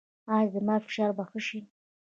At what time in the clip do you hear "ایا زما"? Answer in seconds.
0.37-0.75